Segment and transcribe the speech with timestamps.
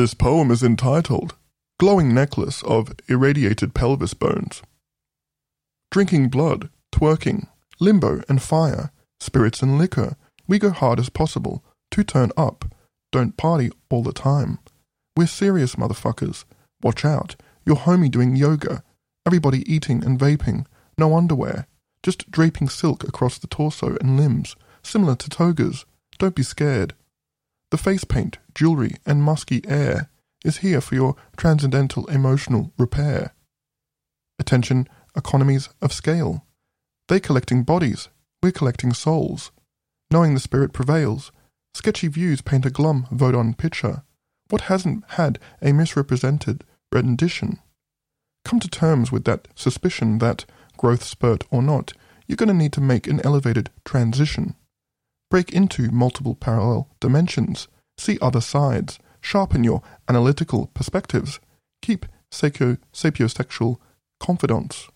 [0.00, 1.34] This poem is entitled
[1.78, 4.62] Glowing Necklace of Irradiated Pelvis Bones.
[5.90, 7.48] Drinking blood, twerking,
[7.80, 10.16] limbo and fire, spirits and liquor,
[10.48, 12.64] we go hard as possible to turn up,
[13.12, 14.58] don't party all the time.
[15.18, 16.44] We're serious motherfuckers.
[16.82, 17.36] Watch out,
[17.66, 18.82] your homie doing yoga,
[19.26, 20.64] everybody eating and vaping,
[20.96, 21.66] no underwear,
[22.02, 25.84] just draping silk across the torso and limbs, similar to togas.
[26.16, 26.94] Don't be scared.
[27.70, 30.10] The face paint, jewelry, and musky air
[30.44, 33.34] is here for your transcendental emotional repair.
[34.38, 36.46] Attention, economies of scale.
[37.08, 38.08] They collecting bodies,
[38.42, 39.52] we're collecting souls.
[40.10, 41.30] Knowing the spirit prevails,
[41.74, 44.02] sketchy views paint a glum vote picture.
[44.48, 47.60] What hasn't had a misrepresented rendition?
[48.44, 50.44] Come to terms with that suspicion that,
[50.76, 51.92] growth spurt or not,
[52.26, 54.56] you're going to need to make an elevated transition.
[55.30, 61.38] Break into multiple parallel dimensions, see other sides, sharpen your analytical perspectives,
[61.80, 63.76] keep sapio- sapiosexual
[64.18, 64.88] confidants.